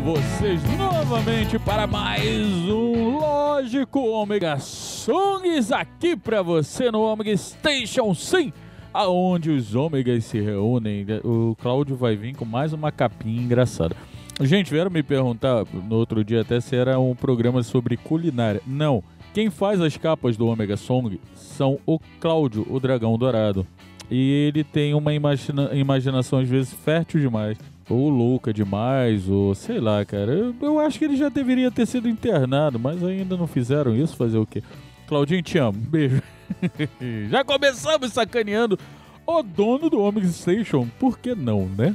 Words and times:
vocês 0.00 0.62
novamente 0.78 1.58
para 1.58 1.86
mais 1.86 2.46
um 2.68 3.18
Lógico 3.18 4.00
Ômega 4.00 4.58
Songs 4.58 5.70
aqui 5.70 6.16
para 6.16 6.40
você 6.40 6.90
no 6.90 7.02
Ômega 7.02 7.36
Station 7.36 8.14
Sim, 8.14 8.50
aonde 8.94 9.50
os 9.50 9.74
ômegas 9.74 10.24
se 10.24 10.40
reúnem. 10.40 11.06
O 11.22 11.54
Cláudio 11.60 11.96
vai 11.96 12.16
vir 12.16 12.34
com 12.34 12.46
mais 12.46 12.72
uma 12.72 12.90
capinha 12.90 13.42
engraçada. 13.42 13.94
Gente, 14.40 14.70
vieram 14.70 14.90
me 14.90 15.02
perguntar 15.02 15.66
no 15.72 15.96
outro 15.96 16.24
dia 16.24 16.40
até 16.40 16.60
se 16.60 16.74
era 16.74 16.98
um 16.98 17.14
programa 17.14 17.62
sobre 17.62 17.98
culinária. 17.98 18.62
Não. 18.66 19.04
Quem 19.34 19.50
faz 19.50 19.82
as 19.82 19.98
capas 19.98 20.34
do 20.36 20.46
Omega 20.46 20.78
Song 20.78 21.20
são 21.34 21.78
o 21.84 22.00
Cláudio, 22.18 22.66
o 22.70 22.80
Dragão 22.80 23.18
Dourado. 23.18 23.66
E 24.10 24.48
ele 24.48 24.64
tem 24.64 24.94
uma 24.94 25.12
imagina 25.12 25.74
imaginação 25.74 26.38
às 26.38 26.48
vezes 26.48 26.72
fértil 26.72 27.20
demais 27.20 27.58
ou 27.90 28.08
louca 28.08 28.52
demais, 28.52 29.28
ou 29.28 29.54
sei 29.54 29.80
lá, 29.80 30.04
cara. 30.04 30.32
Eu, 30.32 30.54
eu, 30.60 30.78
acho 30.78 30.98
que 30.98 31.04
ele 31.04 31.16
já 31.16 31.28
deveria 31.28 31.70
ter 31.70 31.86
sido 31.86 32.08
internado, 32.08 32.78
mas 32.78 33.02
ainda 33.02 33.36
não 33.36 33.46
fizeram 33.46 33.96
isso. 33.96 34.16
Fazer 34.16 34.38
o 34.38 34.46
quê? 34.46 34.62
Claudinho, 35.06 35.42
te 35.42 35.58
amo. 35.58 35.78
Beijo. 35.78 36.22
já 37.28 37.44
começamos 37.44 38.12
sacaneando 38.12 38.78
o 39.26 39.42
dono 39.42 39.90
do 39.90 40.00
Omega 40.00 40.28
Station. 40.28 40.88
Por 40.98 41.18
que 41.18 41.34
não, 41.34 41.66
né? 41.66 41.94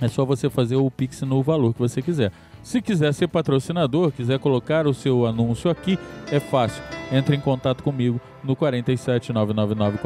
É 0.00 0.08
só 0.08 0.24
você 0.24 0.50
fazer 0.50 0.76
o 0.76 0.90
pix 0.90 1.22
no 1.22 1.42
valor 1.42 1.72
que 1.72 1.80
você 1.80 2.02
quiser. 2.02 2.32
Se 2.62 2.82
quiser 2.82 3.14
ser 3.14 3.28
patrocinador, 3.28 4.12
quiser 4.12 4.38
colocar 4.38 4.86
o 4.86 4.94
seu 4.94 5.26
anúncio 5.26 5.70
aqui, 5.70 5.98
é 6.30 6.40
fácil. 6.40 6.82
Entre 7.12 7.36
em 7.36 7.40
contato 7.40 7.82
comigo 7.82 8.20
no 8.42 8.54
47 8.56 9.32
999 9.32 9.98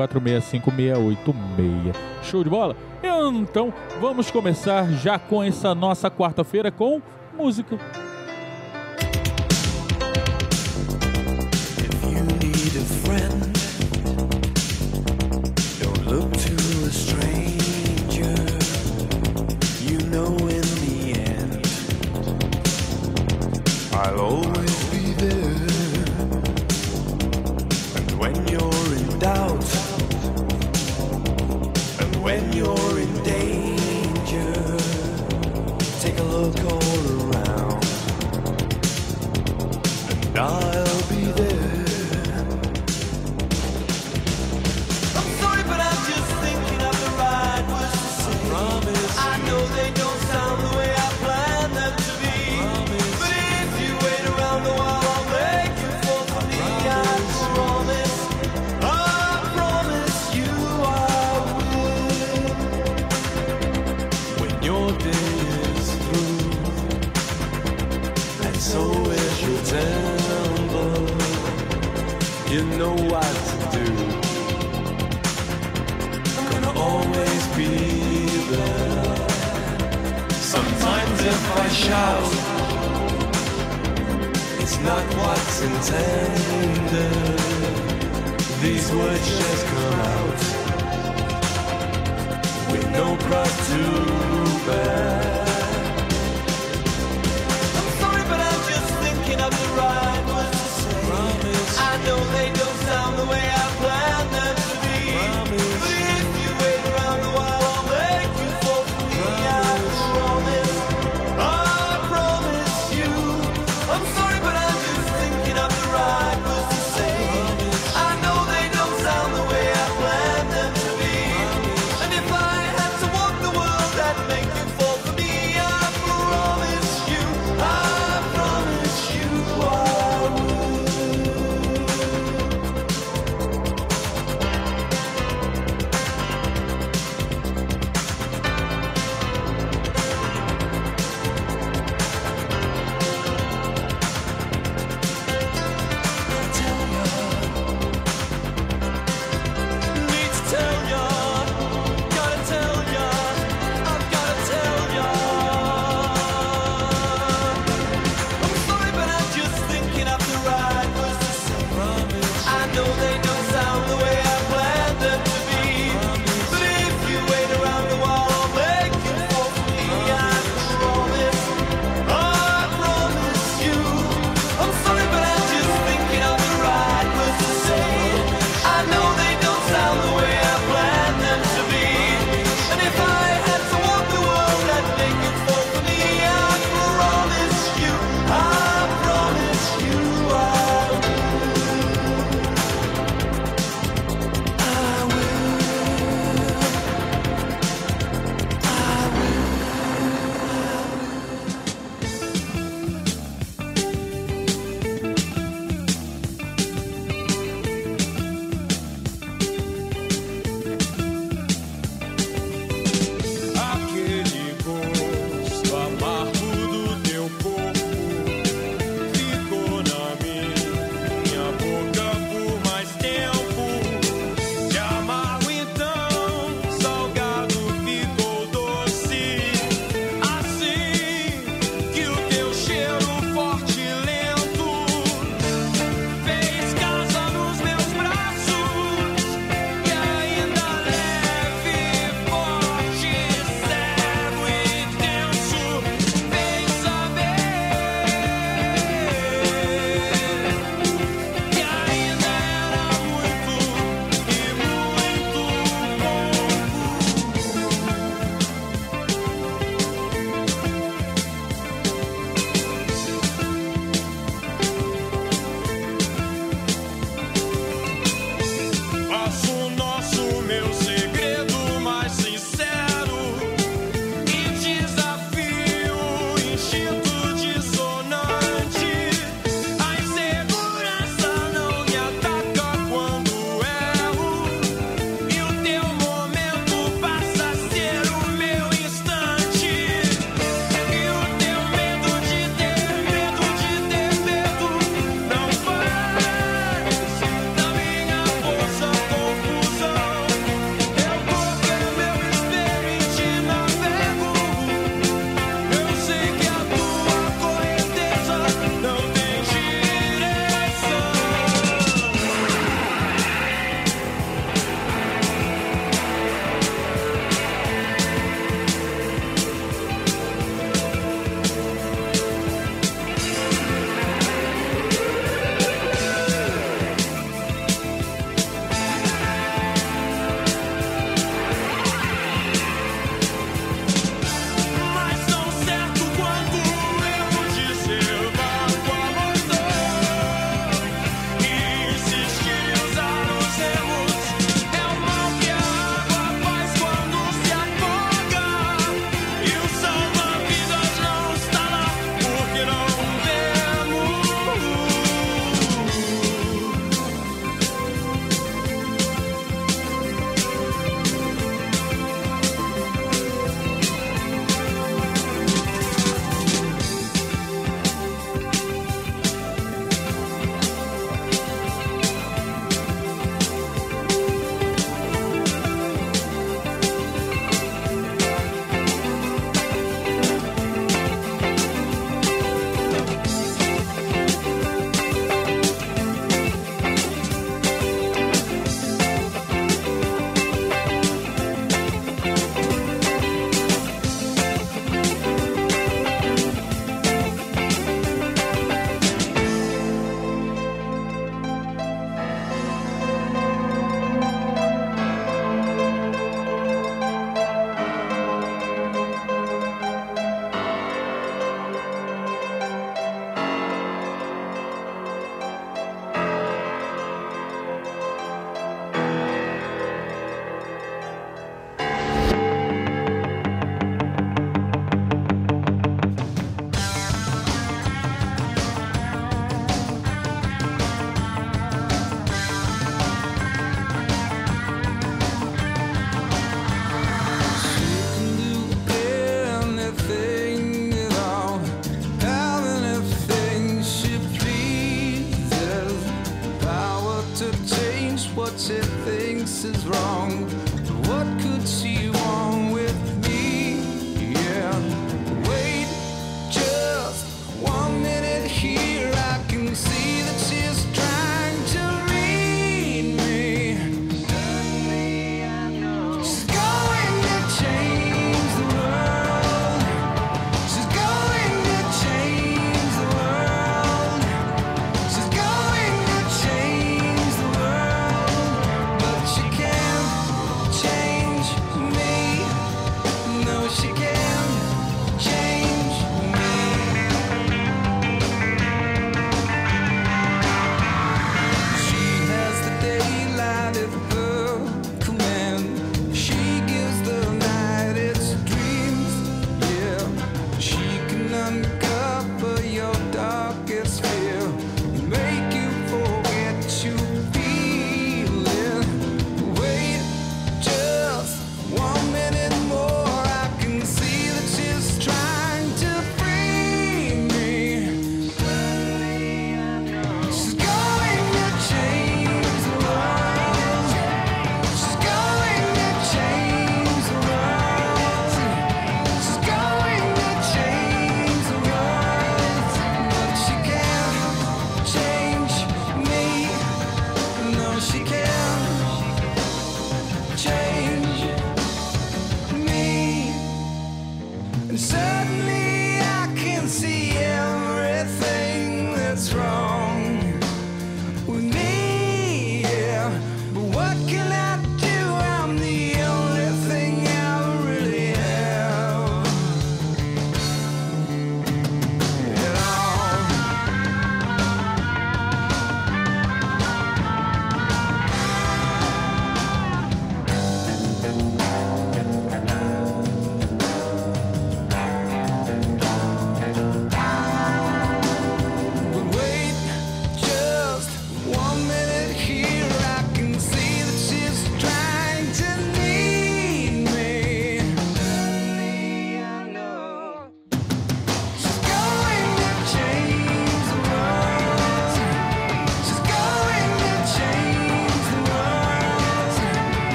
Show 2.22 2.42
de 2.44 2.50
bola? 2.50 2.76
Então, 3.02 3.72
vamos 4.00 4.30
começar 4.30 4.90
já 4.92 5.18
com 5.18 5.42
essa 5.42 5.74
nossa 5.74 6.10
quarta-feira 6.10 6.70
com 6.70 7.00
música. 7.36 7.78
I'll 24.04 24.18
always 24.18 24.61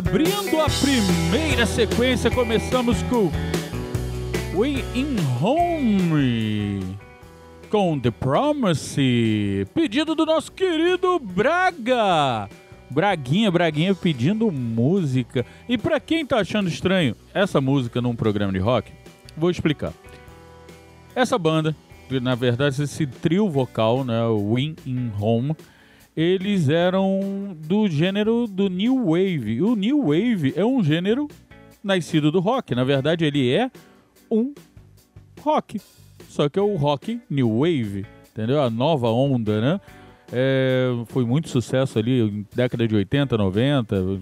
abrindo 0.00 0.58
a 0.58 0.66
primeira 0.66 1.66
sequência, 1.66 2.30
começamos 2.30 3.02
com 3.02 3.30
We 4.54 4.82
In 4.94 5.14
Home 5.42 6.96
com 7.68 8.00
The 8.00 8.10
Promise, 8.10 9.66
pedido 9.74 10.14
do 10.14 10.24
nosso 10.24 10.52
querido 10.52 11.18
Braga. 11.18 12.48
Braguinha, 12.88 13.50
Braguinha 13.50 13.94
pedindo 13.94 14.50
música. 14.50 15.44
E 15.68 15.76
para 15.76 16.00
quem 16.00 16.24
tá 16.24 16.38
achando 16.38 16.70
estranho 16.70 17.14
essa 17.34 17.60
música 17.60 18.00
num 18.00 18.16
programa 18.16 18.54
de 18.54 18.58
rock, 18.58 18.90
vou 19.36 19.50
explicar. 19.50 19.92
Essa 21.14 21.36
banda, 21.36 21.76
na 22.22 22.34
verdade, 22.34 22.82
esse 22.82 23.06
trio 23.06 23.50
vocal, 23.50 24.02
né, 24.02 24.18
Win 24.50 24.76
in 24.86 25.12
Home, 25.20 25.54
eles 26.16 26.68
eram 26.68 27.56
do 27.66 27.88
gênero 27.88 28.46
do 28.46 28.68
New 28.68 29.06
Wave. 29.06 29.62
O 29.62 29.74
New 29.74 30.02
Wave 30.02 30.52
é 30.56 30.64
um 30.64 30.82
gênero 30.82 31.28
nascido 31.82 32.30
do 32.30 32.40
rock. 32.40 32.74
Na 32.74 32.84
verdade, 32.84 33.24
ele 33.24 33.50
é 33.52 33.70
um 34.30 34.52
rock. 35.40 35.80
Só 36.28 36.48
que 36.48 36.58
é 36.58 36.62
o 36.62 36.76
rock 36.76 37.20
New 37.28 37.60
Wave, 37.60 38.06
entendeu? 38.30 38.62
A 38.62 38.70
nova 38.70 39.08
onda, 39.08 39.60
né? 39.60 39.80
É, 40.32 40.90
foi 41.06 41.24
muito 41.24 41.48
sucesso 41.48 41.98
ali, 41.98 42.46
década 42.54 42.86
de 42.86 42.94
80, 42.94 43.36
90. 43.36 44.20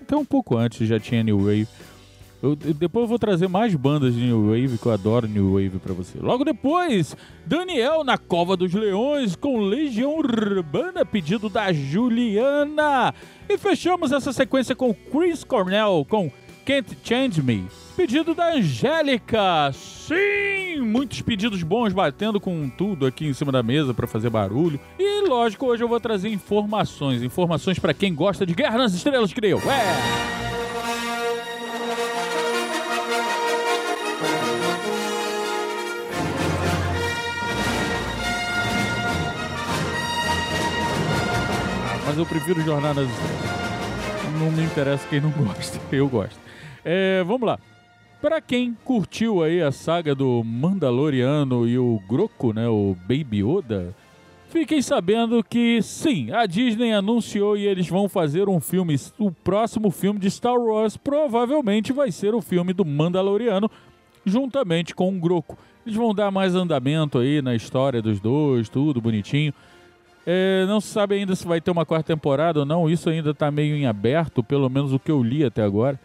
Até 0.00 0.16
um 0.16 0.24
pouco 0.24 0.56
antes 0.56 0.88
já 0.88 0.98
tinha 0.98 1.22
New 1.22 1.38
Wave. 1.38 1.68
Eu, 2.42 2.56
depois 2.56 3.02
eu 3.04 3.08
vou 3.08 3.18
trazer 3.18 3.48
mais 3.48 3.74
bandas 3.74 4.14
de 4.14 4.22
New 4.22 4.46
Wave, 4.46 4.78
que 4.78 4.86
eu 4.86 4.92
adoro 4.92 5.28
New 5.28 5.52
Wave 5.52 5.78
pra 5.78 5.92
você. 5.92 6.18
Logo 6.18 6.42
depois, 6.42 7.14
Daniel 7.44 8.02
na 8.02 8.16
Cova 8.16 8.56
dos 8.56 8.72
Leões 8.72 9.36
com 9.36 9.60
Legião 9.60 10.16
Urbana, 10.16 11.04
pedido 11.04 11.50
da 11.50 11.70
Juliana. 11.72 13.14
E 13.48 13.58
fechamos 13.58 14.10
essa 14.10 14.32
sequência 14.32 14.74
com 14.74 14.94
Chris 14.94 15.44
Cornell 15.44 16.06
com 16.08 16.30
Can't 16.64 16.96
Change 17.04 17.42
Me, 17.42 17.66
pedido 17.94 18.34
da 18.34 18.54
Angélica. 18.54 19.70
Sim, 19.74 20.80
muitos 20.80 21.20
pedidos 21.20 21.62
bons 21.62 21.92
batendo 21.92 22.40
com 22.40 22.70
tudo 22.70 23.04
aqui 23.04 23.26
em 23.26 23.34
cima 23.34 23.52
da 23.52 23.62
mesa 23.62 23.92
para 23.92 24.06
fazer 24.06 24.30
barulho. 24.30 24.80
E 24.98 25.28
lógico, 25.28 25.66
hoje 25.66 25.84
eu 25.84 25.88
vou 25.88 26.00
trazer 26.00 26.30
informações, 26.30 27.22
informações 27.22 27.78
para 27.78 27.92
quem 27.92 28.14
gosta 28.14 28.46
de 28.46 28.54
Guerra 28.54 28.78
nas 28.78 28.94
Estrelas, 28.94 29.32
creio. 29.32 29.58
É. 29.58 30.49
mas 42.10 42.18
eu 42.18 42.26
prefiro 42.26 42.60
Jornadas 42.62 43.08
Não 44.40 44.50
me 44.50 44.64
interessa 44.64 45.06
quem 45.08 45.20
não 45.20 45.30
gosta, 45.44 45.78
eu 45.92 46.08
gosto. 46.08 46.40
É, 46.84 47.22
vamos 47.22 47.46
lá. 47.46 47.56
Para 48.20 48.40
quem 48.40 48.76
curtiu 48.84 49.44
aí 49.44 49.62
a 49.62 49.70
saga 49.70 50.12
do 50.12 50.42
Mandaloriano 50.42 51.68
e 51.68 51.78
o 51.78 52.02
Groco, 52.08 52.52
né, 52.52 52.66
o 52.66 52.96
Baby 53.02 53.44
Yoda, 53.44 53.94
fiquem 54.48 54.82
sabendo 54.82 55.44
que 55.44 55.80
sim, 55.82 56.32
a 56.32 56.46
Disney 56.46 56.92
anunciou 56.92 57.56
e 57.56 57.64
eles 57.64 57.88
vão 57.88 58.08
fazer 58.08 58.48
um 58.48 58.58
filme, 58.58 58.96
o 59.16 59.30
próximo 59.30 59.88
filme 59.92 60.18
de 60.18 60.28
Star 60.32 60.58
Wars 60.58 60.96
provavelmente 60.96 61.92
vai 61.92 62.10
ser 62.10 62.34
o 62.34 62.42
filme 62.42 62.72
do 62.72 62.84
Mandaloriano, 62.84 63.70
juntamente 64.26 64.96
com 64.96 65.16
o 65.16 65.20
Groco. 65.20 65.56
Eles 65.86 65.96
vão 65.96 66.12
dar 66.12 66.32
mais 66.32 66.56
andamento 66.56 67.18
aí 67.18 67.40
na 67.40 67.54
história 67.54 68.02
dos 68.02 68.18
dois, 68.18 68.68
tudo 68.68 69.00
bonitinho. 69.00 69.54
É, 70.26 70.64
não 70.66 70.80
se 70.80 70.88
sabe 70.88 71.14
ainda 71.14 71.34
se 71.34 71.46
vai 71.46 71.60
ter 71.60 71.70
uma 71.70 71.86
quarta 71.86 72.12
temporada 72.12 72.60
ou 72.60 72.66
não, 72.66 72.90
isso 72.90 73.08
ainda 73.08 73.30
está 73.30 73.50
meio 73.50 73.74
em 73.74 73.86
aberto, 73.86 74.42
pelo 74.42 74.68
menos 74.68 74.92
o 74.92 74.98
que 74.98 75.10
eu 75.10 75.22
li 75.22 75.44
até 75.44 75.62
agora. 75.62 75.98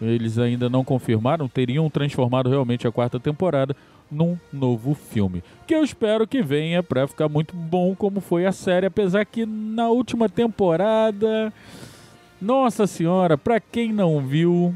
Eles 0.00 0.38
ainda 0.38 0.68
não 0.68 0.84
confirmaram, 0.84 1.48
teriam 1.48 1.88
transformado 1.88 2.50
realmente 2.50 2.86
a 2.86 2.92
quarta 2.92 3.18
temporada 3.18 3.74
num 4.10 4.38
novo 4.52 4.94
filme. 4.94 5.42
Que 5.66 5.74
eu 5.74 5.82
espero 5.82 6.26
que 6.26 6.42
venha 6.42 6.82
para 6.82 7.06
ficar 7.06 7.28
muito 7.28 7.56
bom 7.56 7.94
como 7.94 8.20
foi 8.20 8.46
a 8.46 8.52
série, 8.52 8.86
apesar 8.86 9.24
que 9.24 9.46
na 9.46 9.88
última 9.88 10.28
temporada. 10.28 11.52
Nossa 12.40 12.86
senhora, 12.86 13.38
para 13.38 13.58
quem 13.58 13.92
não 13.92 14.20
viu. 14.20 14.74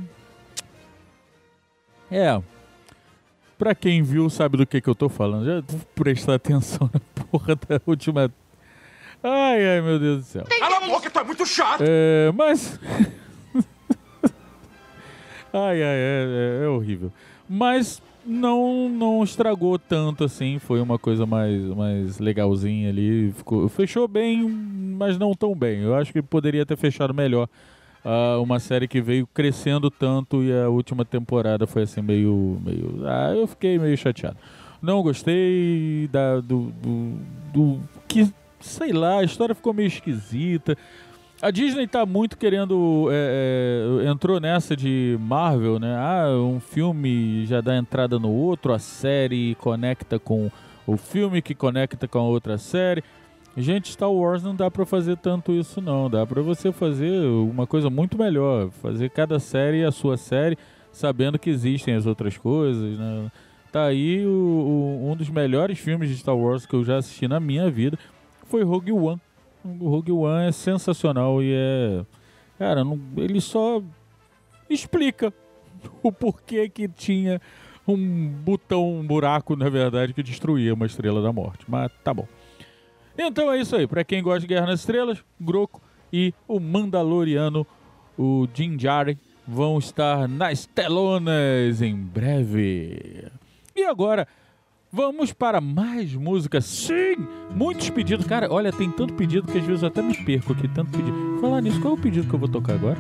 É. 2.11 2.41
Pra 3.59 3.75
quem 3.75 4.03
viu, 4.03 4.31
sabe 4.31 4.57
do 4.57 4.67
que, 4.67 4.81
que 4.81 4.89
eu 4.89 4.95
tô 4.95 5.11
falando. 5.11 5.45
Já 5.45 5.63
prestar 5.95 6.35
atenção 6.35 6.91
na 6.93 7.01
porra 7.25 7.55
da 7.55 7.81
última 7.87 8.33
Ai, 9.23 9.67
ai, 9.67 9.81
meu 9.83 9.99
Deus 9.99 10.19
do 10.19 10.25
céu. 10.25 10.45
Cala 10.59 10.79
a 10.79 10.81
boca, 10.81 11.11
é 11.21 11.25
muito 11.25 11.45
chato. 11.45 11.85
É, 11.87 12.33
mas. 12.33 12.81
ai, 15.53 15.83
ai, 15.83 15.83
é, 15.83 16.27
é, 16.63 16.65
é, 16.65 16.69
horrível. 16.69 17.13
Mas 17.49 18.01
não 18.25 18.89
não 18.89 19.23
estragou 19.23 19.79
tanto 19.79 20.25
assim. 20.25 20.59
Foi 20.59 20.81
uma 20.81 20.99
coisa 20.99 21.27
mais, 21.27 21.63
mais 21.63 22.19
legalzinha 22.19 22.89
ali. 22.89 23.33
Ficou, 23.33 23.69
fechou 23.69 24.09
bem, 24.09 24.49
mas 24.49 25.19
não 25.19 25.35
tão 25.35 25.55
bem. 25.55 25.83
Eu 25.83 25.95
acho 25.95 26.13
que 26.13 26.23
poderia 26.23 26.65
ter 26.65 26.77
fechado 26.77 27.13
melhor. 27.13 27.47
Uh, 28.03 28.43
uma 28.43 28.59
série 28.59 28.89
que 28.89 29.03
veio 29.03 29.27
crescendo 29.27 29.91
tanto 29.91 30.43
e 30.43 30.51
a 30.51 30.71
última 30.71 31.05
temporada 31.05 31.67
foi 31.67 31.83
assim 31.83 32.01
meio. 32.01 32.59
meio 32.65 33.03
ah, 33.05 33.35
eu 33.37 33.47
fiquei 33.47 33.79
meio 33.79 33.97
chateado. 33.99 34.39
Não 34.81 35.03
gostei 35.03 36.09
da, 36.11 36.41
do, 36.41 36.73
do, 36.81 37.19
do 37.53 37.81
que 38.09 38.33
sei 38.61 38.93
lá, 38.93 39.19
a 39.19 39.25
história 39.25 39.55
ficou 39.55 39.73
meio 39.73 39.89
esquisita. 39.89 40.77
A 41.43 41.51
Disney 41.51 41.87
tá 41.87 42.05
muito 42.05 42.37
querendo. 42.37 43.09
É, 43.11 44.05
é, 44.05 44.11
entrou 44.11 44.39
nessa 44.39 44.77
de 44.77 45.17
Marvel, 45.19 45.79
né? 45.79 45.97
Ah, 45.97 46.29
um 46.37 46.61
filme 46.61 47.47
já 47.47 47.63
dá 47.63 47.77
entrada 47.77 48.19
no 48.19 48.31
outro, 48.31 48.75
a 48.75 48.79
série 48.79 49.55
conecta 49.55 50.19
com 50.19 50.51
o 50.87 50.97
filme 50.99 51.41
que 51.41 51.55
conecta 51.55 52.07
com 52.07 52.19
a 52.19 52.23
outra 52.23 52.59
série. 52.59 53.03
Gente, 53.57 53.91
Star 53.93 54.13
Wars 54.13 54.43
não 54.43 54.55
dá 54.55 54.71
para 54.71 54.85
fazer 54.87 55.17
tanto 55.17 55.53
isso 55.53 55.81
não, 55.81 56.09
dá 56.09 56.25
para 56.25 56.41
você 56.41 56.71
fazer 56.71 57.27
uma 57.27 57.67
coisa 57.67 57.91
muito 57.91 58.17
melhor, 58.17 58.71
fazer 58.71 59.11
cada 59.11 59.41
série 59.41 59.85
a 59.85 59.91
sua 59.91 60.17
série, 60.17 60.57
sabendo 60.93 61.39
que 61.39 61.51
existem 61.51 61.95
as 61.95 62.07
outras 62.07 62.37
coisas, 62.37 62.97
né? 62.97 63.31
Tá 63.73 63.85
aí 63.87 64.25
o, 64.27 64.31
o, 64.31 65.11
um 65.11 65.17
dos 65.17 65.29
melhores 65.29 65.79
filmes 65.79 66.09
de 66.09 66.17
Star 66.17 66.37
Wars 66.37 66.67
que 66.67 66.75
eu 66.75 66.85
já 66.85 66.99
assisti 66.99 67.27
na 67.27 67.41
minha 67.41 67.71
vida 67.71 67.99
foi 68.51 68.65
Rogue 68.65 68.93
One. 68.93 69.21
O 69.65 69.89
Rogue 69.89 70.13
One 70.13 70.49
é 70.49 70.53
sensacional 70.53 71.43
e 71.43 71.53
é. 71.55 72.05
Cara, 72.59 72.85
não, 72.85 73.01
ele 73.17 73.41
só 73.41 73.83
explica 74.69 75.33
o 76.03 76.11
porquê 76.11 76.69
que 76.69 76.89
tinha 76.89 77.41
um 77.87 78.29
botão, 78.29 78.99
um 78.99 79.07
buraco, 79.07 79.57
na 79.57 79.69
verdade, 79.69 80.13
que 80.13 80.23
destruía 80.23 80.75
uma 80.75 80.87
estrela 80.87 81.23
da 81.23 81.33
morte. 81.33 81.65
Mas 81.69 81.91
tá 82.05 82.13
bom. 82.13 82.27
Então 83.17 83.53
é 83.53 83.61
isso 83.61 83.77
aí. 83.77 83.87
Pra 83.87 84.05
quem 84.05 84.23
gosta 84.23 84.41
de 84.41 84.47
Guerra 84.47 84.67
nas 84.67 84.81
Estrelas, 84.81 85.23
Groco 85.41 85.81
e 86.13 86.35
o 86.49 86.59
Mandaloriano, 86.59 87.67
o 88.19 88.49
Din 88.53 88.77
Djarin, 88.77 89.17
vão 89.47 89.79
estar 89.79 90.29
nas 90.29 90.67
telonas 90.67 91.81
em 91.83 91.95
breve. 91.95 93.27
E 93.75 93.85
agora, 93.85 94.27
vamos 94.93 95.33
para 95.33 95.61
mais 95.61 96.15
música. 96.15 96.61
Sim! 96.61 97.17
Muitos 97.55 97.91
pedidos. 97.91 98.27
Cara, 98.27 98.53
olha, 98.53 98.73
tem 98.73 98.91
tanto 98.91 99.15
pedido 99.15 99.51
que 99.51 99.59
às 99.59 99.65
vezes 99.65 99.83
eu 99.83 99.89
até 99.89 100.03
me 100.03 100.15
perco 100.15 100.53
aqui, 100.53 100.69
tanto 100.69 100.91
pedido. 100.91 101.39
Falar 101.41 101.61
nisso, 101.61 101.81
qual 101.81 101.95
é 101.95 101.97
o 101.97 102.01
pedido 102.01 102.29
que 102.29 102.35
eu 102.35 102.39
vou 102.39 102.49
tocar 102.49 102.75
agora? 102.75 102.99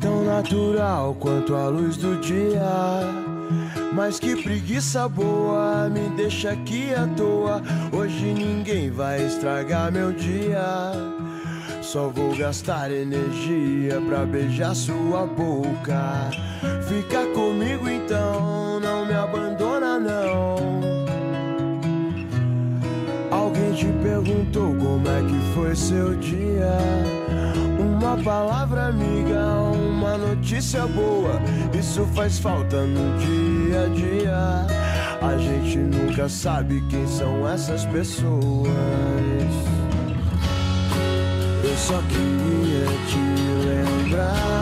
Tão 0.00 0.24
natural 0.24 1.14
quanto 1.14 1.54
a 1.54 1.68
luz 1.68 1.96
do 1.96 2.16
dia. 2.20 2.60
Mas 3.92 4.18
que 4.18 4.42
preguiça 4.42 5.08
boa, 5.08 5.88
me 5.88 6.08
deixa 6.16 6.50
aqui 6.50 6.92
à 6.94 7.06
toa. 7.06 7.62
Hoje 7.92 8.32
ninguém 8.32 8.90
vai 8.90 9.24
estragar 9.24 9.92
meu 9.92 10.12
dia. 10.12 10.92
Só 11.80 12.08
vou 12.08 12.34
gastar 12.36 12.90
energia 12.90 14.00
pra 14.08 14.24
beijar 14.24 14.74
sua 14.74 15.26
boca. 15.26 16.30
Fica 16.88 17.26
comigo 17.28 17.88
então, 17.88 18.80
não 18.80 19.06
me 19.06 19.14
abandona 19.14 19.98
não. 19.98 20.83
Te 23.76 23.86
perguntou 23.86 24.72
como 24.76 25.08
é 25.08 25.20
que 25.20 25.52
foi 25.52 25.74
seu 25.74 26.14
dia? 26.14 26.78
Uma 27.76 28.16
palavra 28.22 28.86
amiga, 28.86 29.52
uma 29.72 30.16
notícia 30.16 30.86
boa. 30.86 31.40
Isso 31.76 32.06
faz 32.14 32.38
falta 32.38 32.82
no 32.82 33.18
dia 33.18 33.82
a 33.82 33.88
dia. 33.88 34.66
A 35.20 35.36
gente 35.38 35.78
nunca 35.78 36.28
sabe 36.28 36.84
quem 36.88 37.04
são 37.08 37.48
essas 37.48 37.84
pessoas. 37.86 38.68
Eu 41.64 41.76
só 41.76 42.00
queria 42.02 42.86
te 43.08 43.18
lembrar 43.66 44.53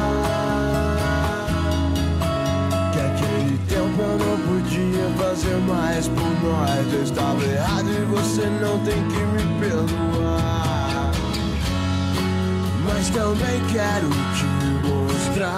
fazer 5.33 5.57
mais 5.67 6.09
por 6.09 6.31
nós. 6.43 6.93
Eu 6.93 7.03
estava 7.03 7.43
errado 7.43 7.89
e 7.89 8.05
você 8.05 8.43
não 8.61 8.79
tem 8.81 9.03
que 9.09 9.17
me 9.17 9.61
perdoar. 9.61 11.11
Mas 12.85 13.09
também 13.09 13.61
quero 13.73 14.11
te 14.37 14.45
mostrar 14.87 15.49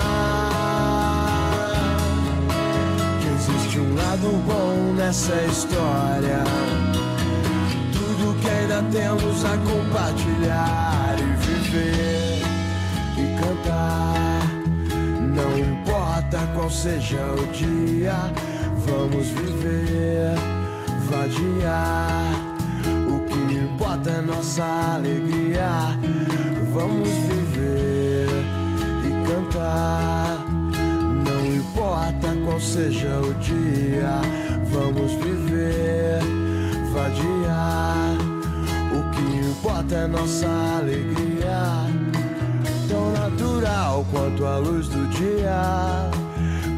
que 3.21 3.27
existe 3.35 3.81
um 3.81 3.95
lado 3.97 4.29
bom 4.47 4.95
nessa 4.95 5.35
história 5.43 6.45
tudo 7.93 8.41
que 8.41 8.49
ainda 8.49 8.83
temos 8.93 9.45
a 9.45 9.57
compartilhar 9.59 11.17
e 11.19 11.23
viver 11.47 12.43
e 13.19 13.21
cantar. 13.41 14.43
Não 15.35 15.59
importa 15.59 16.39
qual 16.55 16.71
seja 16.71 17.27
o 17.33 17.47
dia, 17.49 18.15
vamos 18.87 19.29
viver, 19.29 20.35
vadiar. 21.11 22.35
O 23.09 23.21
que 23.27 23.55
importa 23.55 24.11
é 24.11 24.21
nossa 24.21 24.65
alegria. 24.95 25.99
Vamos 26.73 27.09
viver 27.09 28.29
e 29.05 29.11
cantar. 29.29 30.45
Não 31.25 31.55
importa 31.55 32.35
qual 32.45 32.61
seja 32.61 33.21
o 33.21 33.33
dia, 33.35 34.21
vamos 34.71 35.13
viver 35.13 36.21
vadiar. 36.93 38.17
O 38.93 39.11
que 39.11 39.49
importa 39.51 39.95
é 39.95 40.07
nossa 40.07 40.49
alegria, 40.79 41.87
tão 42.89 43.13
natural 43.13 44.05
quanto 44.11 44.45
a 44.47 44.59
luz 44.59 44.89
do 44.89 45.07
dia. 45.09 46.14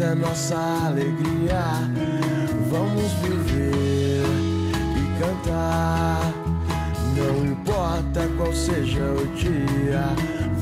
É 0.00 0.14
nossa 0.14 0.56
alegria. 0.86 1.60
Vamos 2.70 3.12
viver 3.14 4.22
e 4.96 5.20
cantar. 5.20 6.32
Não 7.16 7.44
importa 7.44 8.28
qual 8.36 8.52
seja 8.52 9.02
o 9.02 9.26
dia, 9.34 10.04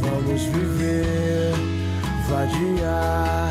vamos 0.01 0.43
viver, 0.45 1.53
vadiar. 2.31 3.51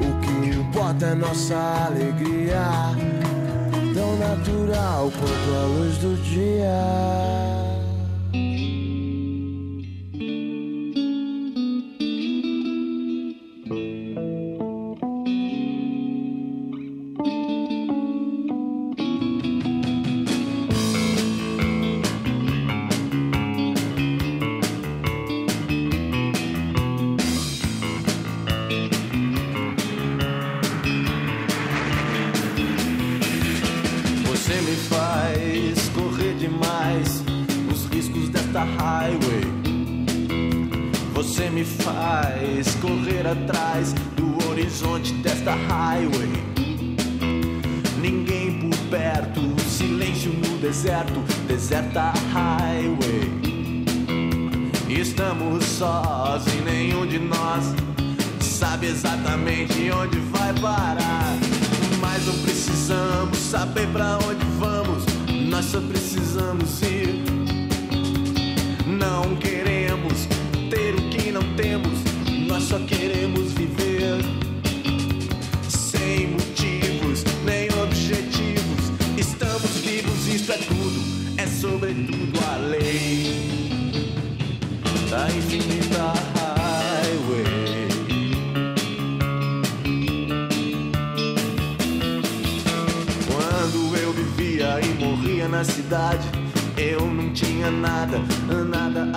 O 0.00 0.20
que 0.20 0.56
importa 0.58 1.06
é 1.06 1.14
nossa 1.14 1.56
alegria, 1.86 2.64
tão 3.92 4.16
natural 4.16 5.12
quanto 5.12 5.56
a 5.56 5.66
luz 5.66 5.98
do 5.98 6.16
dia. 6.22 7.61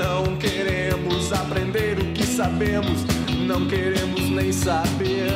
Não 0.00 0.34
queremos 0.38 1.30
aprender 1.30 1.98
o 1.98 2.12
que 2.14 2.24
sabemos, 2.24 3.04
não 3.46 3.66
queremos 3.68 4.30
nem 4.30 4.50
saber. 4.50 5.30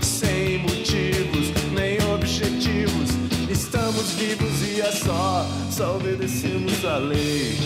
Sem 0.00 0.60
motivos, 0.60 1.52
nem 1.74 1.98
objetivos, 2.14 3.10
estamos 3.50 4.12
vivos 4.12 4.62
e 4.62 4.80
é 4.80 4.90
só, 4.90 5.46
só 5.70 5.96
obedecemos 5.96 6.82
a 6.82 6.96
lei 6.96 7.58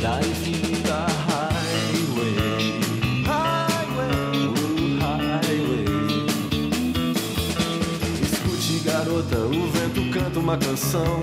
da 0.00 0.18
infinita 0.20 1.06
highway. 1.28 2.80
Highway, 3.26 4.54
highway. 4.98 5.84
Escute, 8.22 8.78
garota, 8.82 9.36
o 9.40 9.70
vento 9.72 10.10
canta 10.10 10.38
uma 10.38 10.56
canção. 10.56 11.22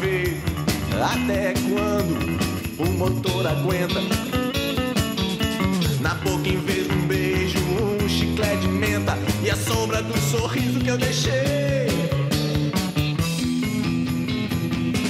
Ver 0.00 0.40
até 1.00 1.54
quando 1.68 2.38
o 2.78 2.86
motor 2.98 3.46
aguenta. 3.46 4.00
Na 6.00 6.14
boca, 6.14 6.48
em 6.48 6.58
vez 6.58 6.86
de 6.86 6.94
um 6.94 7.06
beijo, 7.06 7.58
um 7.58 8.08
chiclete 8.08 8.62
de 8.62 8.68
menta 8.68 9.18
e 9.44 9.50
a 9.50 9.56
sombra 9.56 10.02
do 10.02 10.16
sorriso 10.18 10.80
que 10.80 10.88
eu 10.88 10.98
deixei. 10.98 11.88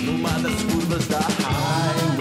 numa 0.04 0.30
das 0.40 0.62
curvas 0.62 1.06
da 1.06 1.18
highway. 1.18 2.17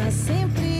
Tá 0.00 0.10
sempre 0.10 0.79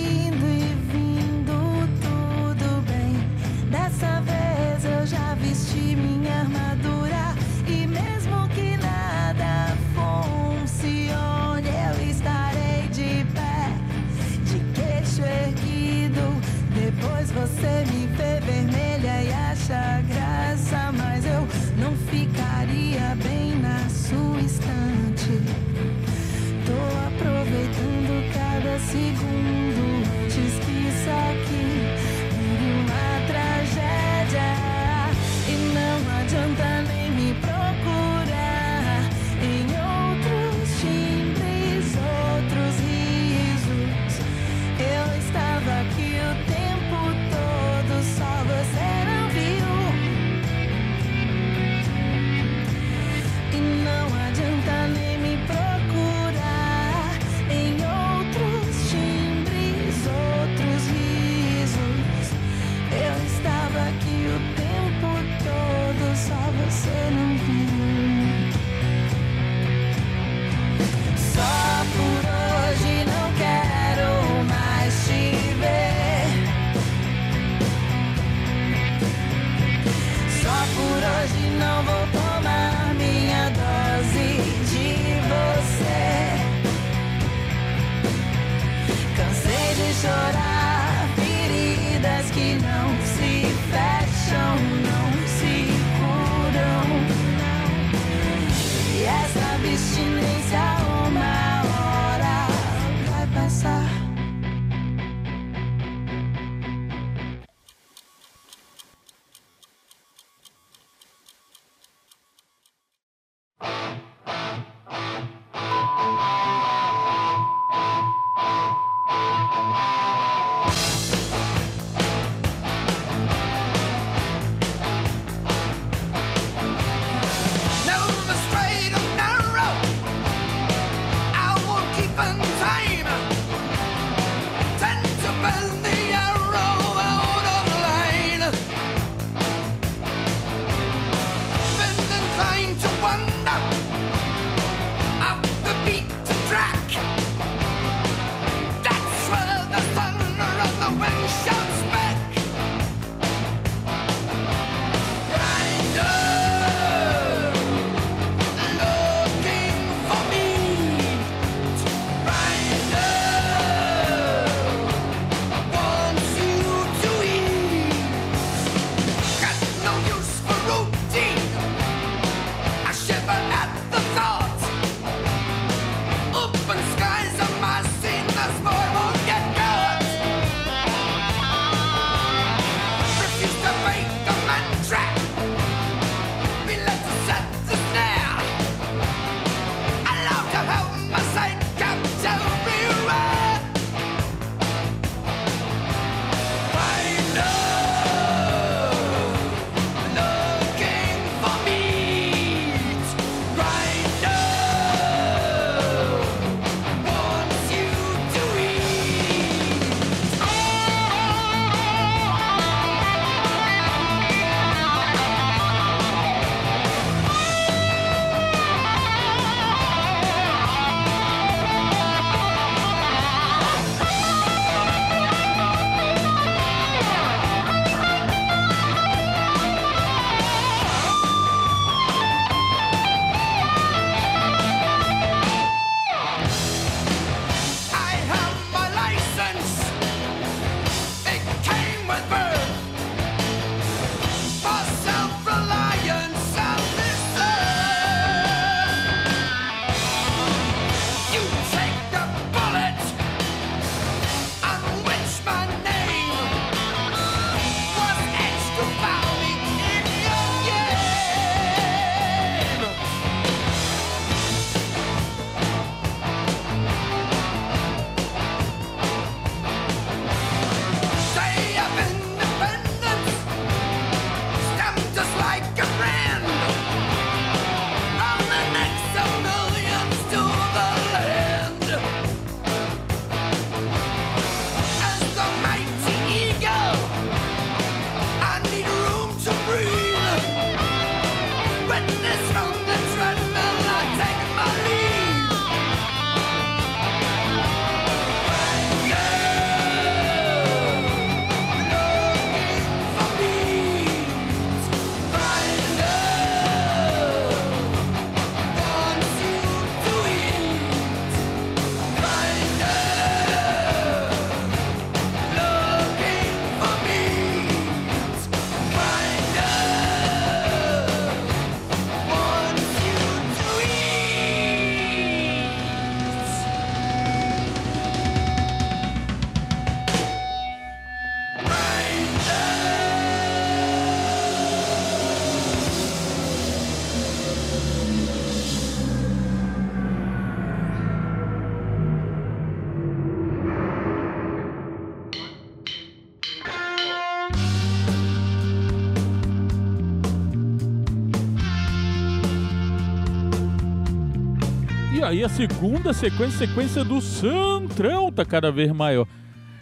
aí 355.31 355.45
a 355.45 355.49
segunda 355.49 356.13
sequência, 356.13 356.67
sequência 356.67 357.05
do 357.05 357.21
Centrão, 357.21 358.33
tá 358.33 358.45
cada 358.45 358.73
vez 358.73 358.91
maior. 358.91 359.29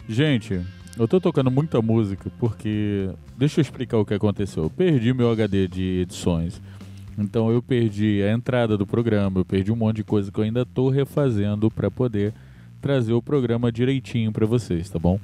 Gente, 0.07 0.61
eu 0.97 1.07
tô 1.07 1.19
tocando 1.19 1.49
muita 1.49 1.81
música 1.81 2.31
porque. 2.39 3.09
Deixa 3.35 3.59
eu 3.59 3.63
explicar 3.63 3.97
o 3.97 4.05
que 4.05 4.13
aconteceu. 4.13 4.63
Eu 4.63 4.69
perdi 4.69 5.11
meu 5.11 5.31
HD 5.31 5.67
de 5.67 6.01
edições. 6.01 6.61
Então 7.17 7.51
eu 7.51 7.63
perdi 7.63 8.21
a 8.23 8.31
entrada 8.31 8.77
do 8.77 8.85
programa, 8.85 9.39
eu 9.39 9.45
perdi 9.45 9.71
um 9.71 9.75
monte 9.75 9.97
de 9.97 10.03
coisa 10.03 10.31
que 10.31 10.39
eu 10.39 10.43
ainda 10.43 10.65
tô 10.65 10.89
refazendo 10.89 11.69
para 11.71 11.89
poder 11.89 12.33
trazer 12.79 13.13
o 13.13 13.21
programa 13.21 13.71
direitinho 13.71 14.31
para 14.31 14.45
vocês, 14.45 14.89
tá 14.89 14.99
bom? 14.99 15.19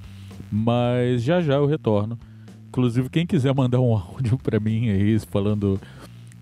Mas 0.51 1.23
já 1.23 1.39
já 1.39 1.53
eu 1.53 1.67
retorno. 1.67 2.17
Inclusive, 2.67 3.09
quem 3.09 3.25
quiser 3.25 3.53
mandar 3.53 3.79
um 3.79 3.93
áudio 3.95 4.37
para 4.39 4.59
mim 4.59 4.89
aí, 4.89 5.19
falando 5.19 5.79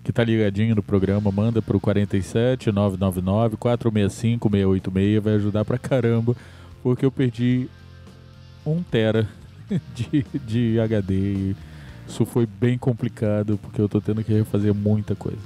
que 0.04 0.12
tá 0.12 0.22
ligadinho 0.22 0.74
no 0.74 0.82
programa, 0.82 1.32
manda 1.32 1.62
pro 1.62 1.80
47 1.80 2.70
999 2.70 3.56
465 3.56 4.50
686, 4.50 5.22
vai 5.24 5.34
ajudar 5.34 5.64
pra 5.64 5.78
caramba, 5.78 6.36
porque 6.82 7.06
eu 7.06 7.10
perdi 7.10 7.66
um 8.66 8.82
tera 8.82 9.26
de, 9.96 10.26
de 10.44 10.78
HD 10.78 11.14
e 11.14 11.56
isso 12.06 12.26
foi 12.26 12.44
bem 12.44 12.76
complicado, 12.76 13.58
porque 13.62 13.80
eu 13.80 13.88
tô 13.88 13.98
tendo 13.98 14.22
que 14.22 14.32
refazer 14.32 14.74
muita 14.74 15.14
coisa. 15.14 15.40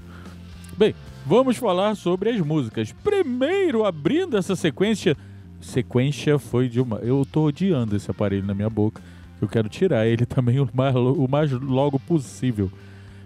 Bem, 0.77 0.93
vamos 1.25 1.57
falar 1.57 1.95
sobre 1.95 2.31
as 2.31 2.41
músicas. 2.41 2.93
Primeiro, 2.93 3.85
abrindo 3.85 4.37
essa 4.37 4.57
sequência, 4.57 5.17
sequência 5.61 6.37
foi 6.37 6.69
de 6.69 6.81
uma... 6.81 6.97
Eu 6.97 7.25
tô 7.31 7.45
odiando 7.45 7.95
esse 7.95 8.11
aparelho 8.11 8.45
na 8.45 8.55
minha 8.55 8.69
boca, 8.69 9.01
eu 9.41 9.47
quero 9.47 9.69
tirar 9.69 10.05
ele 10.05 10.27
também 10.27 10.59
o 10.59 10.69
mais, 10.75 10.97
o 10.97 11.29
mais 11.29 11.53
logo 11.53 12.01
possível. 12.01 12.69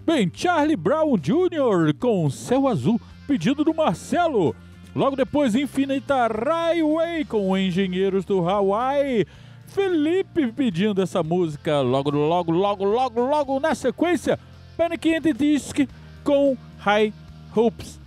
Bem, 0.05 0.29
Charlie 0.33 0.75
Brown 0.75 1.15
Jr. 1.17 1.93
com 1.97 2.29
Céu 2.29 2.67
Azul, 2.67 2.99
pedido 3.25 3.63
do 3.63 3.73
Marcelo. 3.73 4.53
Logo 4.93 5.15
depois, 5.15 5.55
Infinita 5.55 6.27
Highway 6.27 7.23
com 7.23 7.57
Engenheiros 7.57 8.25
do 8.25 8.47
Hawaii. 8.47 9.25
Felipe 9.65 10.51
pedindo 10.51 11.01
essa 11.01 11.23
música 11.23 11.79
logo, 11.79 12.09
logo, 12.11 12.51
logo, 12.51 12.83
logo, 12.83 13.21
logo 13.21 13.59
na 13.61 13.73
sequência. 13.73 14.37
Panic! 14.75 15.15
at 15.15 15.23
the 15.23 15.31
Disc 15.31 15.87
com 16.21 16.57
High 16.79 17.13
Hopes. 17.55 17.97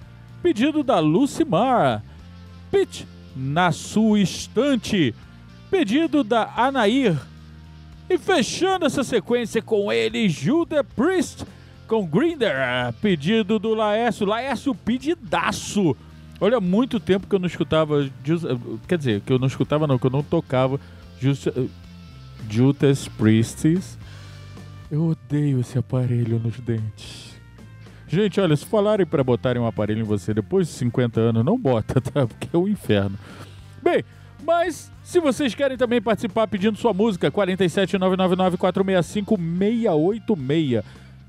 Pedido 0.43 0.83
da 0.83 0.99
Lucimar. 0.99 2.05
Pitch 2.71 3.05
na 3.35 3.73
sua 3.73 4.21
estante. 4.21 5.15
Pedido 5.71 6.23
da 6.23 6.53
Anair. 6.59 7.17
E 8.09 8.19
fechando 8.19 8.85
essa 8.85 9.03
sequência 9.03 9.63
com 9.63 9.91
ele, 9.91 10.29
Judas 10.29 10.85
Priest 10.95 11.56
com 11.87 12.07
Grinder, 12.07 12.55
pedido 13.01 13.59
do 13.59 13.75
Laércio. 13.75 14.27
Laércio, 14.27 14.75
pedidaço. 14.75 15.97
Olha, 16.41 16.61
muito 16.61 17.01
tempo 17.01 17.27
que 17.27 17.35
eu 17.35 17.39
não 17.39 17.47
escutava. 17.47 18.09
Quer 18.87 18.99
dizer, 18.99 19.21
que 19.23 19.33
eu 19.33 19.39
não 19.39 19.47
escutava, 19.47 19.87
não, 19.87 19.99
que 19.99 20.07
eu 20.07 20.11
não 20.11 20.23
tocava 20.23 20.79
Just, 21.21 21.47
Judas 22.51 23.09
Priestes. 23.09 23.99
Eu 24.91 25.09
odeio 25.09 25.61
esse 25.61 25.79
aparelho 25.79 26.39
nos 26.39 26.59
dentes. 26.61 27.35
Gente, 28.09 28.41
olha, 28.41 28.55
se 28.55 28.65
falarem 28.65 29.05
para 29.05 29.25
botarem 29.25 29.61
um 29.61 29.67
aparelho 29.67 30.01
em 30.01 30.05
você 30.05 30.33
depois 30.33 30.69
de 30.69 30.75
50 30.75 31.21
anos, 31.21 31.45
não 31.45 31.59
bota, 31.59 31.99
tá? 32.01 32.27
Porque 32.27 32.49
é 32.53 32.57
o 32.57 32.63
um 32.65 32.69
inferno. 32.69 33.19
Bem, 33.83 34.05
mas 34.45 34.93
se 35.03 35.19
vocês 35.19 35.55
querem 35.55 35.77
também 35.77 36.01
participar 36.01 36.47
pedindo 36.47 36.79
sua 36.79 36.93
música, 36.95 37.31
47999 37.31 38.57
465 38.57 39.37
686 39.37 40.85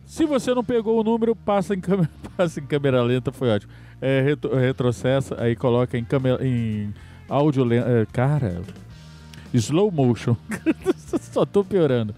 se 0.08 0.26
você 0.26 0.55
não 0.55 0.64
pegou 0.64 0.99
o 0.99 1.03
número, 1.03 1.36
passa 1.36 1.76
em 1.76 1.82
câmera, 1.82 2.10
passa 2.38 2.62
em 2.62 2.66
câmera 2.66 3.03
lenta, 3.03 3.32
foi 3.32 3.49
ótimo. 3.49 3.72
É, 4.01 4.22
retro, 4.22 4.55
retrocessa, 4.55 5.36
aí 5.39 5.53
coloca 5.55 5.97
em, 5.97 6.03
câmera, 6.03 6.43
em 6.45 6.93
áudio. 7.28 7.68
É, 7.74 8.08
cara, 8.12 8.62
slow 9.53 9.91
motion. 9.91 10.38
Só 11.20 11.45
tô 11.45 11.64
piorando. 11.64 12.16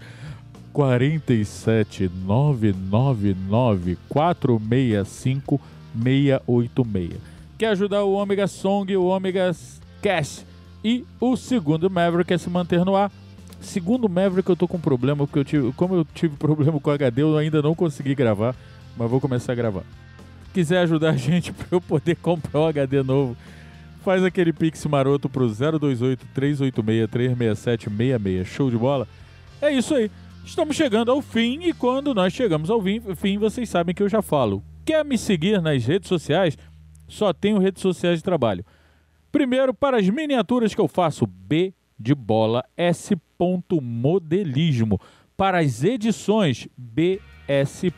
47 0.72 2.08
999 2.24 3.98
465 4.08 5.60
686. 5.92 7.14
Quer 7.58 7.70
ajudar 7.70 8.04
o 8.04 8.12
Omega 8.12 8.46
Song, 8.46 8.96
o 8.96 9.06
Omega 9.06 9.50
Cash 10.00 10.46
e 10.84 11.04
o 11.20 11.36
segundo 11.36 11.90
Maverick 11.90 12.32
a 12.32 12.38
se 12.38 12.48
manter 12.48 12.84
no 12.84 12.94
ar? 12.94 13.10
Segundo 13.60 14.08
Maverick, 14.08 14.48
eu 14.48 14.56
tô 14.56 14.66
com 14.66 14.80
problema, 14.80 15.26
porque 15.26 15.38
eu 15.38 15.44
tive, 15.44 15.72
como 15.74 15.94
eu 15.94 16.04
tive 16.04 16.34
problema 16.36 16.80
com 16.80 16.90
o 16.90 16.92
HD, 16.92 17.22
eu 17.22 17.36
ainda 17.36 17.60
não 17.60 17.74
consegui 17.74 18.14
gravar, 18.14 18.56
mas 18.96 19.10
vou 19.10 19.20
começar 19.20 19.52
a 19.52 19.54
gravar. 19.54 19.84
Quiser 20.52 20.78
ajudar 20.78 21.10
a 21.10 21.16
gente 21.16 21.52
para 21.54 21.66
eu 21.70 21.80
poder 21.80 22.16
comprar 22.16 22.60
um 22.60 22.66
HD 22.66 23.02
novo, 23.02 23.36
faz 24.02 24.24
aquele 24.24 24.52
pix 24.52 24.84
maroto 24.86 25.28
pro 25.28 25.48
028 25.48 26.26
386 26.34 27.10
36766. 27.10 28.48
Show 28.48 28.70
de 28.70 28.78
bola? 28.78 29.06
É 29.60 29.70
isso 29.70 29.94
aí. 29.94 30.10
Estamos 30.44 30.74
chegando 30.74 31.10
ao 31.10 31.20
fim 31.20 31.60
e 31.62 31.72
quando 31.74 32.14
nós 32.14 32.32
chegamos 32.32 32.70
ao 32.70 32.82
fim, 33.14 33.38
vocês 33.38 33.68
sabem 33.68 33.94
que 33.94 34.02
eu 34.02 34.08
já 34.08 34.22
falo. 34.22 34.64
Quer 34.86 35.04
me 35.04 35.18
seguir 35.18 35.60
nas 35.60 35.84
redes 35.84 36.08
sociais? 36.08 36.56
Só 37.06 37.32
tenho 37.32 37.58
redes 37.58 37.82
sociais 37.82 38.18
de 38.18 38.24
trabalho. 38.24 38.64
Primeiro, 39.30 39.74
para 39.74 39.98
as 39.98 40.08
miniaturas 40.08 40.74
que 40.74 40.80
eu 40.80 40.88
faço, 40.88 41.26
B 41.26 41.74
de 42.00 42.14
bola 42.14 42.64
S. 42.76 43.14
Modelismo. 43.82 45.00
Para 45.36 45.60
as 45.60 45.84
edições, 45.84 46.68
BS. 46.76 47.92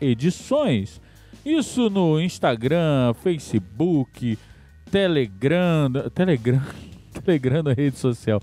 Edições. 0.00 1.00
Isso 1.44 1.90
no 1.90 2.20
Instagram, 2.20 3.14
Facebook, 3.14 4.38
Telegram. 4.90 5.90
Telegram. 6.14 6.62
Telegram 7.24 7.62
na 7.62 7.72
rede 7.72 7.98
social. 7.98 8.40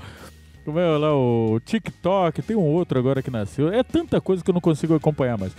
Como 0.66 0.80
é 0.80 0.98
lá 0.98 1.16
o 1.16 1.60
TikTok, 1.64 2.41
tem 2.41 2.56
um 2.56 2.66
outro 2.66 3.00
agora 3.00 3.22
que 3.22 3.32
nasceu. 3.32 3.72
É 3.72 3.84
tanta 3.84 4.20
coisa 4.20 4.43
que 4.43 4.50
eu 4.50 4.54
não 4.54 4.62
consigo 4.62 4.93
acompanhar 4.93 5.38
mais. 5.38 5.56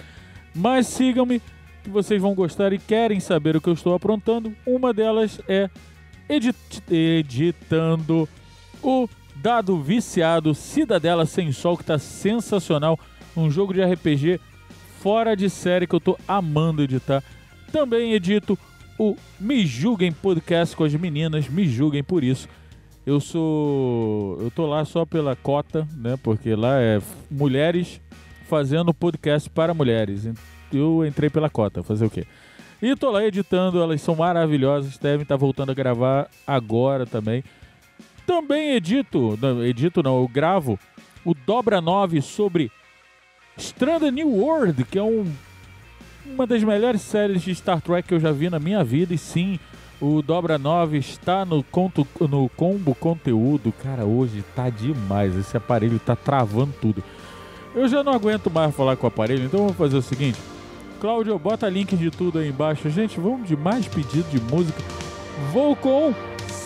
Mas 0.55 0.86
sigam-me, 0.86 1.41
que 1.82 1.89
vocês 1.89 2.20
vão 2.20 2.34
gostar 2.34 2.72
e 2.72 2.78
querem 2.78 3.18
saber 3.18 3.57
o 3.57 3.61
que 3.61 3.68
eu 3.68 3.74
estou 3.74 3.95
aprontando. 3.95 4.55
Uma 4.66 4.93
delas 4.93 5.41
é 5.49 5.70
edit 6.28 6.82
editando 6.91 8.28
o 8.82 9.09
Dado 9.41 9.80
Viciado, 9.80 10.55
Cidadela 10.55 11.24
Sem 11.24 11.53
Sol, 11.53 11.76
que 11.76 11.84
tá 11.84 11.99
sensacional. 11.99 12.99
Um 13.36 13.51
jogo 13.51 13.72
de 13.72 13.82
RPG 13.82 14.41
fora 15.01 15.36
de 15.36 15.49
série 15.49 15.86
que 15.86 15.95
eu 15.95 16.01
tô 16.01 16.18
amando 16.26 16.82
editar. 16.82 17.22
Também 17.70 18.14
edito 18.14 18.59
o 18.99 19.16
Me 19.39 19.64
Julguem 19.64 20.11
Podcast 20.11 20.74
com 20.74 20.84
as 20.84 20.95
meninas, 20.95 21.49
me 21.49 21.68
julguem 21.68 22.03
por 22.03 22.24
isso. 22.24 22.49
Eu 23.07 23.20
sou. 23.20 24.39
Eu 24.41 24.51
tô 24.51 24.66
lá 24.66 24.84
só 24.84 25.07
pela 25.07 25.34
cota, 25.36 25.86
né? 25.97 26.18
Porque 26.22 26.55
lá 26.55 26.80
é 26.80 27.01
mulheres 27.30 28.01
fazendo 28.49 28.93
podcast 28.93 29.49
para 29.49 29.72
mulheres. 29.72 30.28
Eu 30.72 31.07
entrei 31.07 31.30
pela 31.30 31.49
cota, 31.49 31.82
fazer 31.82 32.05
o 32.05 32.11
quê? 32.11 32.26
E 32.82 32.95
tô 32.95 33.11
lá 33.11 33.24
editando, 33.24 33.80
elas 33.80 34.01
são 34.03 34.14
maravilhosas, 34.14 34.99
devem 34.99 35.22
estar 35.22 35.34
tá 35.34 35.39
voltando 35.39 35.70
a 35.70 35.74
gravar 35.74 36.28
agora 36.47 37.07
também. 37.07 37.43
Também 38.29 38.74
edito, 38.74 39.39
não, 39.41 39.64
edito 39.64 40.03
não, 40.03 40.20
eu 40.20 40.29
gravo 40.29 40.79
o 41.24 41.33
Dobra 41.33 41.81
9 41.81 42.20
sobre 42.20 42.70
Stranded 43.57 44.12
New 44.12 44.29
World, 44.29 44.85
que 44.85 44.99
é 44.99 45.03
um, 45.03 45.33
uma 46.26 46.47
das 46.47 46.62
melhores 46.62 47.01
séries 47.01 47.41
de 47.41 47.55
Star 47.55 47.81
Trek 47.81 48.07
que 48.07 48.12
eu 48.12 48.20
já 48.20 48.31
vi 48.31 48.51
na 48.51 48.59
minha 48.59 48.85
vida. 48.85 49.14
E 49.14 49.18
sim, 49.18 49.59
o 49.99 50.20
Dobra 50.20 50.59
9 50.59 50.99
está 50.99 51.47
no, 51.47 51.62
conto, 51.62 52.07
no 52.20 52.51
combo 52.51 52.95
conteúdo. 52.95 53.72
Cara, 53.83 54.05
hoje 54.05 54.45
tá 54.55 54.68
demais. 54.68 55.35
Esse 55.35 55.57
aparelho 55.57 55.99
tá 55.99 56.14
travando 56.14 56.74
tudo. 56.83 57.03
Eu 57.74 57.89
já 57.89 58.05
não 58.05 58.12
aguento 58.12 58.51
mais 58.51 58.76
falar 58.76 58.95
com 58.97 59.07
o 59.07 59.09
aparelho, 59.09 59.47
então 59.47 59.61
vamos 59.61 59.76
fazer 59.76 59.97
o 59.97 60.03
seguinte. 60.03 60.39
Cláudio, 61.01 61.39
bota 61.39 61.66
link 61.66 61.97
de 61.97 62.11
tudo 62.11 62.41
aí 62.41 62.51
embaixo. 62.51 62.91
Gente, 62.91 63.18
vamos 63.18 63.49
de 63.49 63.57
mais 63.57 63.89
pedido 63.89 64.29
de 64.29 64.39
música. 64.39 64.83
Vou 65.51 65.74
com 65.74 66.12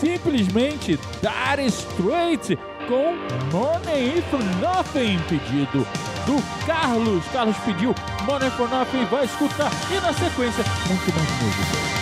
simplesmente 0.03 0.99
Dar 1.23 1.61
Straight 1.61 2.59
com 2.89 3.15
Money 3.57 4.21
for 4.31 4.43
Nothing, 4.61 5.19
pedido 5.29 5.87
do 6.27 6.67
Carlos. 6.67 7.25
Carlos 7.33 7.57
pediu 7.65 7.95
Money 8.27 8.51
for 8.51 8.69
Nothing, 8.69 9.05
vai 9.05 9.25
escutar 9.25 9.71
e 9.91 10.01
na 10.01 10.13
sequência 10.13 10.65
muito 10.89 11.15
mais 11.15 11.31
música. 11.41 12.02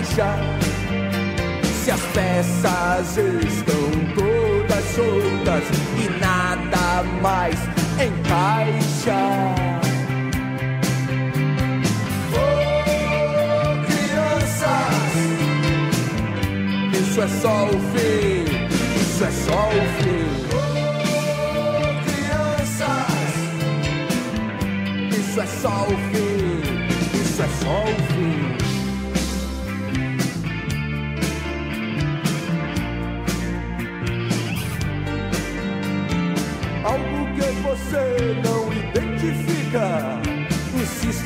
caixa 0.00 0.34
se 1.84 1.90
as 1.90 2.00
peças 2.14 3.16
estão 3.16 3.90
todas 4.14 4.84
soltas 4.94 5.64
e 5.96 6.08
nada 6.18 7.02
mais 7.20 7.58
encaixa. 7.94 9.20
Oh, 12.32 12.38
crianças, 13.86 15.14
isso 16.98 17.20
é 17.20 17.28
só 17.28 17.64
o 17.66 17.80
fim, 17.92 18.44
isso 19.00 19.24
é 19.24 19.30
só 19.30 19.68
o 19.68 19.82
fim. 20.02 20.24
Oh, 20.52 20.80
crianças, 22.04 23.34
isso 25.18 25.40
é 25.40 25.46
só 25.46 25.84
o 25.84 25.96
fim, 26.10 26.62
isso 27.20 27.42
é 27.42 27.48
só 27.62 27.84
o 27.84 27.86
fim. 28.12 28.69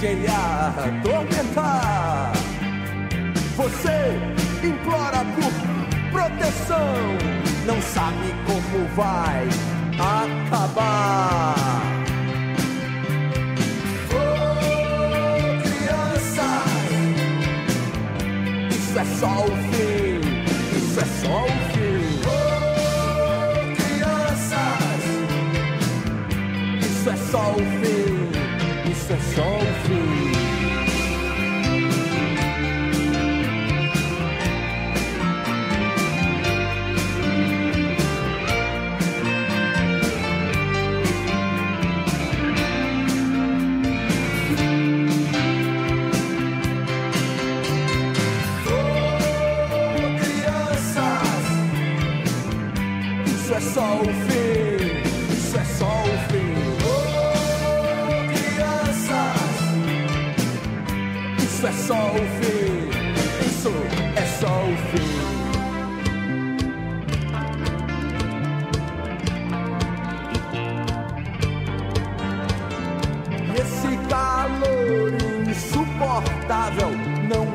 agenhar, 0.05 0.75
atormentar. 0.79 2.33
Você 3.57 4.21
implora 4.63 5.25
por 5.35 5.53
proteção, 6.13 6.95
não 7.67 7.81
sabe 7.81 8.35
como 8.47 8.87
vai 8.95 9.49
acabar. 9.99 11.64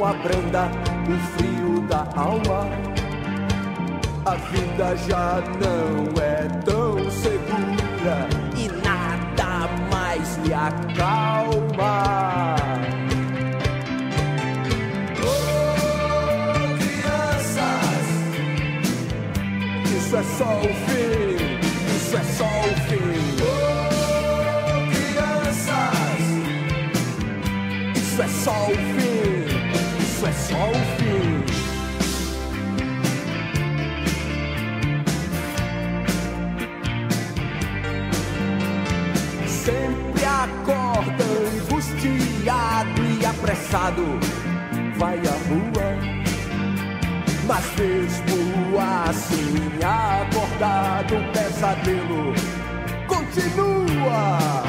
abranda 0.06 0.70
o 1.08 1.18
frio 1.34 1.82
da 1.82 2.08
alma. 2.16 2.70
A 4.26 4.36
vida 4.36 4.96
já 5.08 5.42
não 5.60 6.14
é 6.22 6.48
tão 6.64 7.10
segura 7.10 8.28
e 8.56 8.68
nada 8.86 9.68
mais 9.92 10.38
lhe 10.46 10.54
acalma. 10.54 12.06
Oh, 15.22 16.78
crianças, 16.78 18.08
isso 19.86 20.16
é 20.16 20.24
só 20.24 20.62
o 20.62 20.89
E 43.20 43.26
apressado, 43.26 44.04
vai 44.98 45.18
à 45.18 45.32
rua. 45.50 45.98
Mas 47.48 47.66
mesmo 47.78 48.80
assim, 48.80 49.56
acordado, 49.84 51.16
o 51.16 51.32
pesadelo 51.34 52.34
continua. 53.08 54.64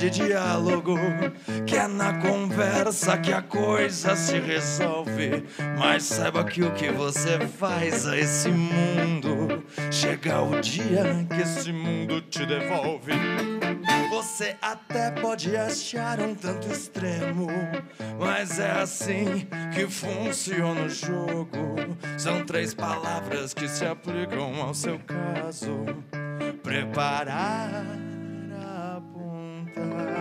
De 0.00 0.08
diálogo, 0.08 0.96
que 1.66 1.76
é 1.76 1.86
na 1.86 2.14
conversa 2.20 3.18
que 3.18 3.34
a 3.34 3.42
coisa 3.42 4.16
se 4.16 4.38
resolve. 4.38 5.44
Mas 5.78 6.04
saiba 6.04 6.42
que 6.42 6.62
o 6.62 6.72
que 6.72 6.90
você 6.90 7.38
faz 7.58 8.08
a 8.08 8.16
esse 8.16 8.48
mundo, 8.48 9.62
chega 9.90 10.40
o 10.40 10.58
dia 10.62 11.26
que 11.28 11.42
esse 11.42 11.70
mundo 11.70 12.22
te 12.22 12.46
devolve. 12.46 13.12
Você 14.08 14.56
até 14.62 15.10
pode 15.10 15.54
achar 15.54 16.18
um 16.20 16.34
tanto 16.34 16.72
extremo, 16.72 17.48
mas 18.18 18.58
é 18.58 18.70
assim 18.70 19.46
que 19.74 19.86
funciona 19.86 20.86
o 20.86 20.88
jogo. 20.88 21.76
São 22.16 22.42
três 22.46 22.72
palavras 22.72 23.52
que 23.52 23.68
se 23.68 23.84
aplicam 23.84 24.62
ao 24.62 24.72
seu 24.72 24.98
caso: 25.00 25.84
preparar, 26.62 27.99
time. 29.88 30.19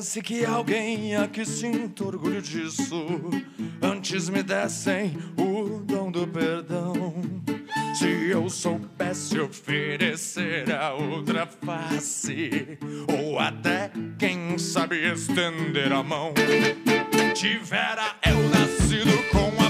Pense 0.00 0.22
que 0.22 0.46
alguém 0.46 1.14
aqui 1.14 1.44
sinta 1.44 2.04
orgulho 2.04 2.40
disso. 2.40 3.06
Antes 3.82 4.30
me 4.30 4.42
dessem 4.42 5.14
o 5.36 5.78
dom 5.80 6.10
do 6.10 6.26
perdão. 6.26 7.14
Se 7.92 8.30
eu 8.30 8.48
soubesse 8.48 9.38
oferecer 9.38 10.72
a 10.72 10.94
outra 10.94 11.46
face, 11.46 12.78
ou 13.06 13.38
até, 13.38 13.90
quem 14.18 14.56
sabe, 14.56 15.06
estender 15.06 15.92
a 15.92 16.02
mão, 16.02 16.32
tivera 17.34 18.16
eu 18.26 18.38
nascido 18.48 19.22
com 19.30 19.62
a 19.62 19.69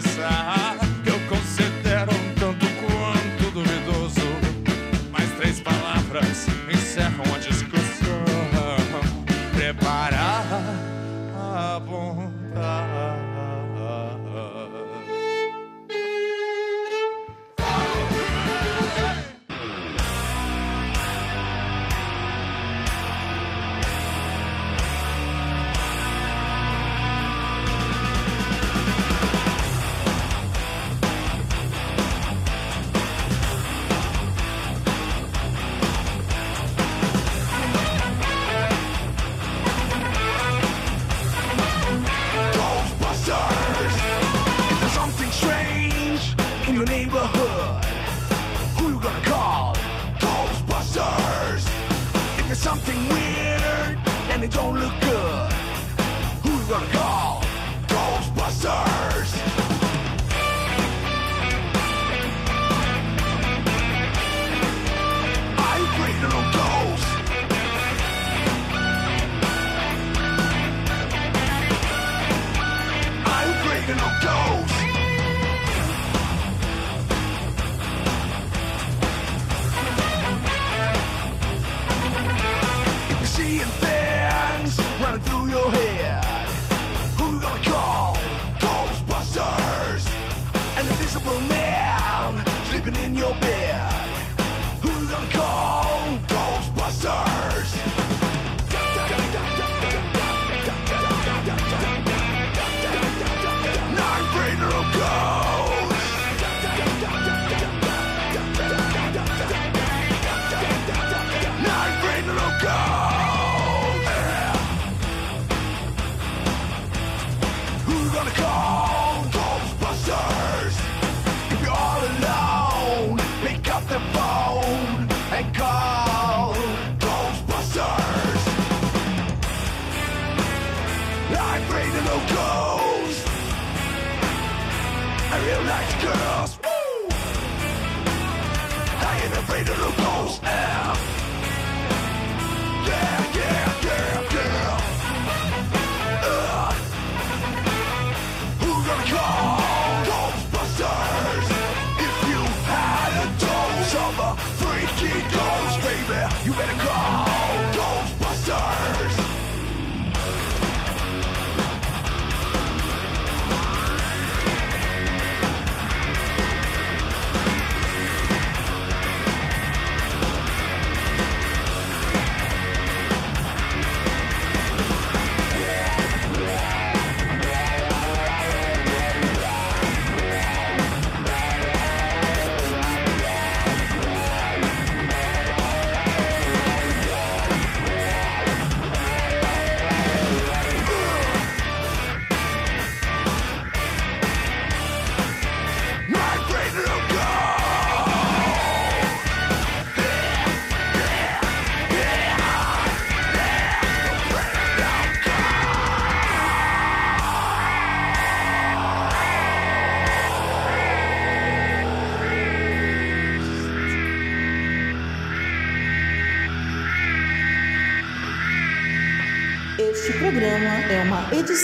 side. 0.00 0.79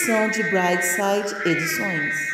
Edição 0.06 0.30
de 0.30 0.42
Brightside 0.44 1.48
Edições. 1.48 2.25